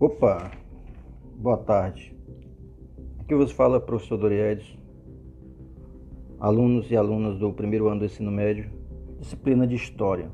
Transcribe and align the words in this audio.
Opa, 0.00 0.50
boa 1.36 1.58
tarde. 1.58 2.16
Aqui 3.18 3.34
vos 3.34 3.52
fala 3.52 3.78
professor 3.78 4.16
Doriedes, 4.16 4.78
alunos 6.40 6.90
e 6.90 6.96
alunas 6.96 7.38
do 7.38 7.52
primeiro 7.52 7.86
ano 7.86 7.98
do 8.00 8.06
ensino 8.06 8.30
médio, 8.30 8.72
disciplina 9.18 9.66
de 9.66 9.74
História. 9.74 10.30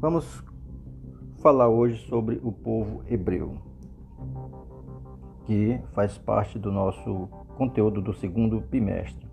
Vamos 0.00 0.42
falar 1.42 1.68
hoje 1.68 2.08
sobre 2.08 2.40
o 2.42 2.50
povo 2.50 3.02
hebreu, 3.06 3.58
que 5.44 5.78
faz 5.92 6.16
parte 6.16 6.58
do 6.58 6.72
nosso 6.72 7.28
conteúdo 7.58 8.00
do 8.00 8.14
segundo 8.14 8.60
bimestre. 8.62 9.28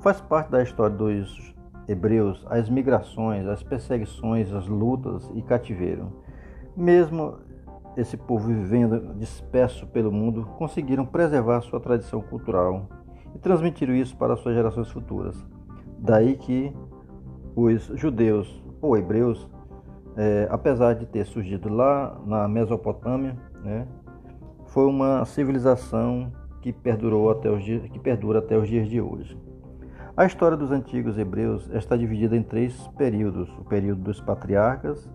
Faz 0.00 0.20
parte 0.20 0.50
da 0.50 0.60
história 0.60 0.96
dos 0.96 1.54
hebreus 1.86 2.44
as 2.50 2.68
migrações, 2.68 3.46
as 3.46 3.62
perseguições, 3.62 4.52
as 4.52 4.66
lutas 4.66 5.30
e 5.36 5.40
cativeiro. 5.40 6.12
Mesmo 6.76 7.46
esse 8.00 8.16
povo 8.16 8.46
vivendo 8.46 9.14
disperso 9.14 9.86
pelo 9.88 10.12
mundo, 10.12 10.44
conseguiram 10.56 11.04
preservar 11.04 11.60
sua 11.62 11.80
tradição 11.80 12.20
cultural 12.20 12.88
e 13.34 13.38
transmitiram 13.38 13.94
isso 13.94 14.16
para 14.16 14.36
suas 14.36 14.54
gerações 14.54 14.88
futuras. 14.90 15.36
Daí 15.98 16.36
que 16.36 16.72
os 17.56 17.86
judeus 17.94 18.62
ou 18.80 18.96
hebreus, 18.96 19.50
é, 20.16 20.46
apesar 20.48 20.94
de 20.94 21.06
ter 21.06 21.26
surgido 21.26 21.68
lá 21.68 22.20
na 22.24 22.46
Mesopotâmia, 22.46 23.36
né, 23.64 23.86
foi 24.66 24.86
uma 24.86 25.24
civilização 25.24 26.32
que 26.62 26.72
perdurou 26.72 27.30
até 27.30 27.50
os 27.50 27.64
dias, 27.64 27.82
que 27.90 27.98
perdura 27.98 28.38
até 28.38 28.56
os 28.56 28.68
dias 28.68 28.88
de 28.88 29.00
hoje. 29.00 29.36
A 30.16 30.24
história 30.24 30.56
dos 30.56 30.70
antigos 30.70 31.16
hebreus 31.18 31.68
está 31.72 31.96
dividida 31.96 32.36
em 32.36 32.42
três 32.42 32.88
períodos: 32.96 33.48
o 33.58 33.64
período 33.64 34.02
dos 34.02 34.20
patriarcas, 34.20 35.08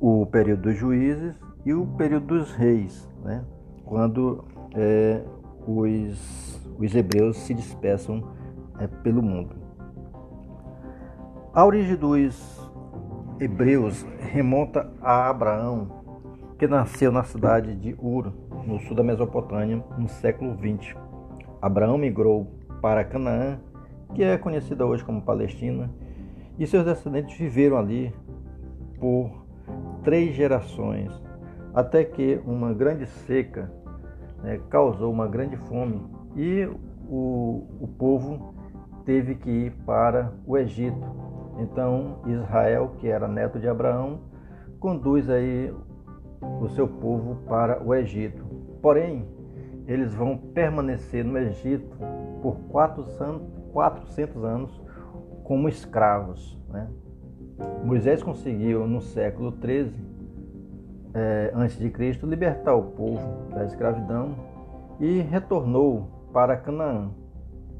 o 0.00 0.26
período 0.26 0.62
dos 0.62 0.76
juízes 0.76 1.34
e 1.64 1.74
o 1.74 1.86
período 1.86 2.26
dos 2.26 2.52
reis, 2.52 3.08
né? 3.22 3.44
quando 3.84 4.44
é, 4.74 5.22
os, 5.66 6.60
os 6.78 6.94
hebreus 6.94 7.36
se 7.38 7.54
dispersam 7.54 8.22
é, 8.78 8.86
pelo 8.86 9.22
mundo. 9.22 9.56
A 11.52 11.64
origem 11.64 11.96
dos 11.96 12.70
hebreus 13.40 14.06
remonta 14.18 14.90
a 15.00 15.28
Abraão, 15.28 16.04
que 16.58 16.66
nasceu 16.66 17.10
na 17.10 17.22
cidade 17.24 17.74
de 17.74 17.96
Ur, 17.98 18.32
no 18.66 18.78
sul 18.80 18.94
da 18.94 19.02
Mesopotâmia, 19.02 19.82
no 19.96 20.08
século 20.08 20.56
XX. 20.56 20.94
Abraão 21.60 21.98
migrou 21.98 22.46
para 22.80 23.04
Canaã, 23.04 23.58
que 24.14 24.22
é 24.22 24.36
conhecida 24.36 24.86
hoje 24.86 25.04
como 25.04 25.22
Palestina, 25.22 25.90
e 26.58 26.66
seus 26.66 26.84
descendentes 26.84 27.36
viveram 27.36 27.76
ali 27.76 28.12
por 28.98 29.47
três 30.02 30.34
gerações, 30.34 31.12
até 31.74 32.04
que 32.04 32.40
uma 32.46 32.72
grande 32.72 33.06
seca 33.06 33.70
né, 34.42 34.60
causou 34.68 35.12
uma 35.12 35.26
grande 35.26 35.56
fome 35.56 36.00
e 36.36 36.68
o, 37.08 37.66
o 37.80 37.88
povo 37.98 38.54
teve 39.04 39.34
que 39.34 39.50
ir 39.50 39.72
para 39.84 40.32
o 40.46 40.56
Egito. 40.56 41.06
Então 41.58 42.20
Israel, 42.26 42.92
que 42.98 43.08
era 43.08 43.26
neto 43.26 43.58
de 43.58 43.68
Abraão, 43.68 44.20
conduz 44.78 45.28
aí 45.28 45.74
o 46.60 46.68
seu 46.68 46.86
povo 46.86 47.36
para 47.48 47.82
o 47.82 47.94
Egito. 47.94 48.44
Porém, 48.80 49.26
eles 49.86 50.14
vão 50.14 50.36
permanecer 50.36 51.24
no 51.24 51.38
Egito 51.38 51.96
por 52.42 52.56
400 52.68 54.44
anos 54.44 54.82
como 55.42 55.68
escravos. 55.68 56.58
Né? 56.68 56.88
Moisés 57.84 58.22
conseguiu 58.22 58.86
no 58.86 59.00
século 59.00 59.50
13 59.50 59.92
é, 61.14 61.90
Cristo 61.90 62.26
libertar 62.26 62.74
o 62.74 62.82
povo 62.82 63.50
da 63.50 63.64
escravidão 63.64 64.36
e 65.00 65.20
retornou 65.20 66.08
para 66.32 66.56
Canaã, 66.56 67.10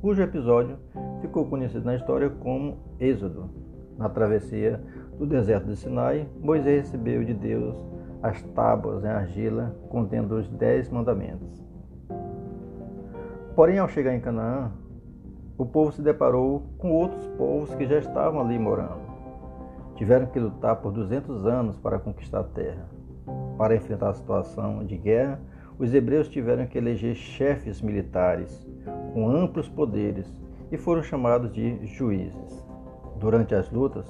cujo 0.01 0.23
episódio 0.23 0.79
ficou 1.21 1.45
conhecido 1.47 1.85
na 1.85 1.95
história 1.95 2.29
como 2.29 2.79
Êxodo. 2.99 3.51
Na 3.97 4.09
travessia 4.09 4.81
do 5.19 5.27
deserto 5.27 5.67
de 5.67 5.77
Sinai, 5.77 6.29
Moisés 6.41 6.83
recebeu 6.83 7.25
de 7.25 7.35
Deus 7.35 7.77
as 8.23 8.43
tábuas 8.43 9.05
em 9.05 9.09
argila 9.09 9.77
contendo 9.89 10.37
os 10.37 10.49
dez 10.49 10.89
mandamentos. 10.89 11.65
Porém, 13.55 13.79
ao 13.79 13.89
chegar 13.89 14.15
em 14.15 14.21
Canaã, 14.21 14.71
o 15.57 15.67
povo 15.67 15.91
se 15.91 16.01
deparou 16.01 16.63
com 16.79 16.93
outros 16.93 17.27
povos 17.37 17.75
que 17.75 17.87
já 17.87 17.99
estavam 17.99 18.41
ali 18.41 18.57
morando 18.59 19.08
tiveram 19.99 20.27
que 20.27 20.39
lutar 20.39 20.77
por 20.77 20.93
200 20.93 21.45
anos 21.45 21.77
para 21.77 21.99
conquistar 21.99 22.39
a 22.39 22.45
terra. 22.45 22.89
Para 23.59 23.75
enfrentar 23.75 24.11
a 24.11 24.15
situação 24.15 24.85
de 24.85 24.97
guerra, 24.97 25.41
os 25.77 25.93
hebreus 25.93 26.29
tiveram 26.29 26.67
que 26.67 26.79
eleger 26.79 27.17
chefes 27.17 27.83
militares 27.83 28.65
com 29.13 29.29
amplos 29.29 29.69
poderes 29.69 30.33
e 30.71 30.79
foram 30.79 31.03
chamados 31.03 31.53
de 31.53 31.85
juízes. 31.85 32.65
Durante 33.19 33.57
as 33.57 33.69
lutas, 33.73 34.07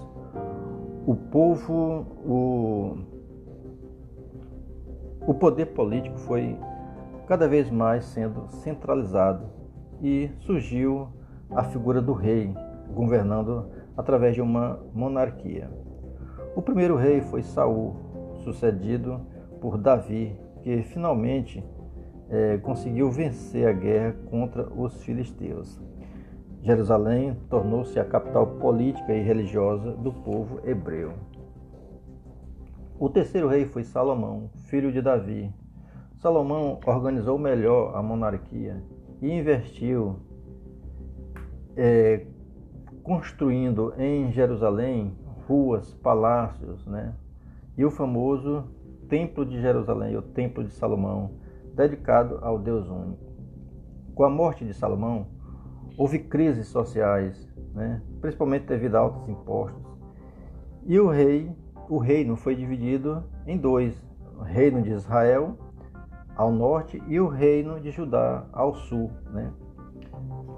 o 1.07 1.15
povo, 1.15 2.07
o, 2.23 2.99
o 5.27 5.33
poder 5.33 5.67
político 5.67 6.19
foi 6.19 6.55
cada 7.27 7.49
vez 7.49 7.71
mais 7.71 8.05
sendo 8.05 8.47
centralizado 8.49 9.47
e 10.03 10.31
surgiu 10.41 11.09
a 11.51 11.65
figura 11.65 12.03
do 12.03 12.13
rei 12.13 12.55
governando 12.95 13.78
através 13.99 14.37
de 14.37 14.41
uma 14.41 14.79
monarquia. 14.95 15.69
O 16.55 16.63
primeiro 16.63 16.95
rei 16.95 17.21
foi 17.21 17.43
Saul, 17.43 17.97
sucedido 18.45 19.21
por 19.61 19.77
Davi, 19.77 20.39
que 20.63 20.83
finalmente 20.85 21.65
é, 22.31 22.59
conseguiu 22.59 23.11
vencer 23.11 23.67
a 23.67 23.73
guerra 23.73 24.15
contra 24.31 24.73
os 24.73 25.03
filisteus. 25.03 25.81
Jerusalém 26.63 27.37
tornou-se 27.51 27.99
a 27.99 28.05
capital 28.05 28.47
política 28.47 29.13
e 29.13 29.21
religiosa 29.21 29.91
do 29.93 30.13
povo 30.13 30.61
hebreu. 30.65 31.15
O 33.01 33.09
terceiro 33.09 33.49
rei 33.49 33.65
foi 33.65 33.83
Salomão, 33.83 34.49
filho 34.67 34.93
de 34.93 35.03
Davi. 35.03 35.53
Salomão 36.19 36.79
organizou 36.87 37.37
melhor 37.37 37.97
a 37.97 38.03
monarquia 38.03 38.81
e 39.21 39.33
investiu 39.33 40.17
é, 41.77 42.27
construindo 43.09 43.95
em 43.97 44.31
Jerusalém 44.33 45.17
ruas, 45.49 45.95
palácios, 45.95 46.87
né? 46.87 47.15
E 47.75 47.83
o 47.83 47.91
famoso 47.91 48.65
Templo 49.09 49.47
de 49.47 49.59
Jerusalém, 49.63 50.15
o 50.15 50.21
Templo 50.21 50.63
de 50.63 50.71
Salomão, 50.73 51.31
dedicado 51.75 52.39
ao 52.43 52.59
Deus 52.59 52.87
único. 52.87 53.25
Com 54.15 54.25
a 54.25 54.29
morte 54.29 54.63
de 54.63 54.75
Salomão, 54.75 55.27
houve 55.97 56.19
crises 56.19 56.69
sociais, 56.69 57.51
né? 57.73 58.03
principalmente 58.21 58.67
devido 58.67 58.97
a 58.97 59.01
altos 59.01 59.27
impostos. 59.27 59.83
E 60.85 61.01
o 61.01 61.09
rei, 61.09 61.51
o 61.89 61.97
reino 61.97 62.37
foi 62.37 62.55
dividido 62.55 63.25
em 63.47 63.57
dois: 63.57 63.99
o 64.39 64.43
reino 64.43 64.83
de 64.83 64.91
Israel 64.91 65.57
ao 66.37 66.53
norte 66.53 67.03
e 67.07 67.19
o 67.19 67.27
reino 67.27 67.81
de 67.81 67.91
Judá 67.91 68.45
ao 68.53 68.75
sul, 68.75 69.11
né? 69.33 69.51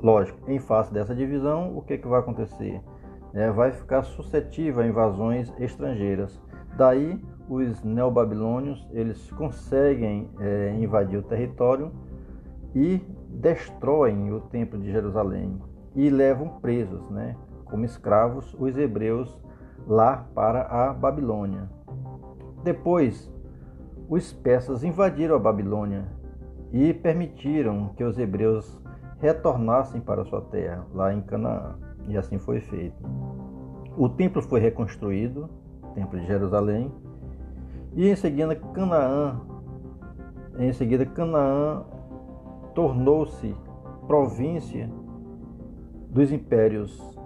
Lógico, 0.02 0.50
em 0.50 0.58
face 0.58 0.92
dessa 0.92 1.14
divisão, 1.14 1.76
o 1.76 1.82
que, 1.82 1.98
que 1.98 2.08
vai 2.08 2.20
acontecer? 2.20 2.80
É, 3.34 3.50
vai 3.50 3.70
ficar 3.70 4.02
suscetível 4.02 4.82
a 4.82 4.86
invasões 4.86 5.52
estrangeiras. 5.58 6.40
Daí, 6.76 7.22
os 7.48 7.82
neobabilônios 7.82 8.88
eles 8.92 9.30
conseguem 9.32 10.30
é, 10.40 10.74
invadir 10.78 11.18
o 11.18 11.22
território 11.22 11.92
e 12.74 13.00
destroem 13.28 14.32
o 14.32 14.40
templo 14.40 14.78
de 14.78 14.90
Jerusalém 14.90 15.60
e 15.94 16.08
levam 16.08 16.60
presos, 16.60 17.08
né, 17.10 17.36
como 17.64 17.84
escravos, 17.84 18.54
os 18.58 18.76
hebreus 18.76 19.38
lá 19.86 20.28
para 20.34 20.62
a 20.62 20.92
Babilônia. 20.92 21.68
Depois, 22.62 23.30
os 24.08 24.32
persas 24.32 24.84
invadiram 24.84 25.36
a 25.36 25.38
Babilônia 25.38 26.06
e 26.72 26.94
permitiram 26.94 27.88
que 27.96 28.04
os 28.04 28.18
hebreus 28.18 28.79
retornassem 29.20 30.00
para 30.00 30.24
sua 30.24 30.40
terra, 30.40 30.84
lá 30.94 31.12
em 31.12 31.20
Canaã. 31.20 31.76
E 32.08 32.16
assim 32.16 32.38
foi 32.38 32.60
feito. 32.60 32.96
O 33.96 34.08
templo 34.08 34.42
foi 34.42 34.60
reconstruído, 34.60 35.48
o 35.82 35.88
templo 35.88 36.18
de 36.18 36.26
Jerusalém, 36.26 36.90
e 37.94 38.08
em 38.08 38.16
seguida 38.16 38.54
Canaã, 38.54 39.40
em 40.58 40.72
seguida 40.72 41.04
Canaã 41.04 41.82
tornou-se 42.74 43.54
província 44.06 44.90
dos 46.08 46.32
impérios 46.32 47.18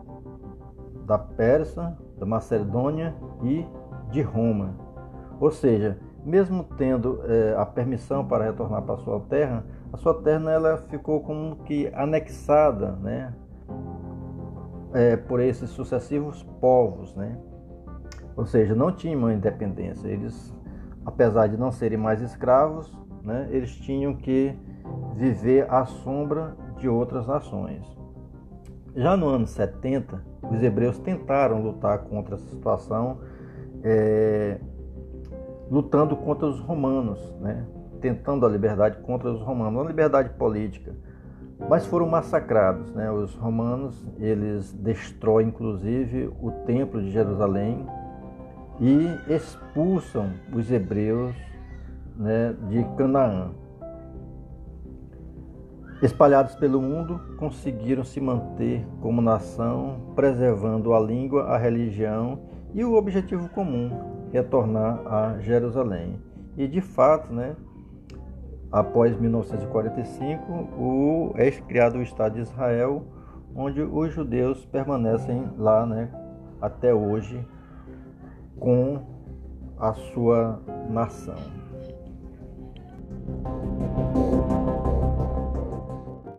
da 1.07 1.19
Pérsia, 1.19 1.97
da 2.19 2.27
Macedônia 2.27 3.15
e 3.43 3.67
de 4.11 4.23
Roma. 4.23 4.75
Ou 5.41 5.51
seja, 5.51 5.99
mesmo 6.25 6.65
tendo 6.77 7.21
é, 7.25 7.55
a 7.57 7.67
permissão 7.67 8.25
para 8.25 8.45
retornar 8.45 8.83
para 8.83 8.97
sua 8.99 9.21
terra, 9.21 9.65
a 9.95 9.97
sua 9.97 10.13
terra 10.13 10.51
ela 10.51 10.77
ficou 10.77 11.21
como 11.21 11.55
que 11.63 11.87
anexada, 11.95 12.97
né, 12.97 13.33
é, 14.93 15.17
por 15.17 15.39
esses 15.39 15.71
sucessivos 15.71 16.43
povos, 16.61 17.15
né? 17.15 17.39
Ou 18.37 18.45
seja, 18.45 18.75
não 18.75 18.91
tinham 18.91 19.31
independência, 19.31 20.09
eles 20.09 20.53
apesar 21.07 21.47
de 21.47 21.57
não 21.57 21.71
serem 21.71 21.97
mais 21.97 22.21
escravos, 22.21 22.93
né, 23.23 23.47
eles 23.53 23.71
tinham 23.71 24.17
que 24.17 24.57
viver 25.15 25.71
à 25.71 25.85
sombra 25.85 26.57
de 26.77 26.89
outras 26.89 27.29
nações. 27.29 27.87
Já 28.97 29.17
no 29.17 29.29
ano 29.29 29.47
70, 29.47 30.21
os 30.51 30.61
hebreus 30.61 30.99
tentaram 30.99 31.63
lutar 31.63 32.01
contra 32.01 32.35
essa 32.35 32.49
situação, 32.49 33.19
é, 33.85 34.59
lutando 35.71 36.17
contra 36.17 36.47
os 36.47 36.59
romanos, 36.59 37.33
né, 37.41 37.65
tentando 38.05 38.45
a 38.45 38.51
liberdade 38.51 38.99
contra 38.99 39.31
os 39.31 39.41
romanos, 39.41 39.81
uma 39.81 39.89
liberdade 39.89 40.29
política, 40.29 40.95
mas 41.71 41.87
foram 41.87 42.07
massacrados. 42.07 42.93
Né? 42.93 43.11
Os 43.11 43.35
romanos 43.35 44.07
eles 44.19 44.75
destroem 44.75 45.49
inclusive 45.49 46.31
o 46.39 46.51
templo 46.67 47.01
de 47.01 47.11
Jerusalém 47.11 47.87
e 48.79 49.09
expulsam 49.33 50.33
os 50.53 50.71
hebreus 50.71 51.35
né, 52.15 52.55
de 52.69 52.85
Canaã. 52.99 53.53
Espalhados 56.03 56.55
pelo 56.57 56.83
mundo, 56.83 57.19
conseguiram 57.39 58.05
se 58.05 58.21
manter 58.21 58.87
como 59.01 59.23
nação, 59.23 60.13
preservando 60.15 60.93
a 60.93 61.01
língua, 61.01 61.45
a 61.45 61.57
religião 61.57 62.41
e 62.75 62.85
o 62.85 62.97
objetivo 62.97 63.49
comum, 63.49 63.91
retornar 64.31 65.01
a 65.07 65.39
Jerusalém. 65.39 66.21
E 66.59 66.69
de 66.69 66.83
fato, 66.83 67.33
né, 67.33 67.57
após 68.71 69.19
1945, 69.19 70.53
o, 70.53 71.33
é 71.37 71.51
criado 71.51 71.99
o 71.99 72.03
Estado 72.03 72.35
de 72.35 72.41
Israel, 72.41 73.05
onde 73.55 73.81
os 73.83 74.13
judeus 74.13 74.65
permanecem 74.67 75.49
lá 75.57 75.87
né, 75.87 76.11
até 76.61 76.93
hoje 76.93 77.47
com 78.59 79.01
a 79.79 79.93
sua 79.95 80.61
nação. 80.89 81.64